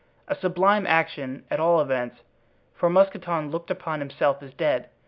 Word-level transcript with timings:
A 0.27 0.33
sublime 0.33 0.87
action, 0.87 1.45
at 1.51 1.59
all 1.59 1.79
events, 1.79 2.21
for 2.73 2.89
Mousqueton 2.89 3.51
looked 3.51 3.69
upon 3.69 3.99
himself 3.99 4.41
as 4.41 4.51
dead. 4.51 4.89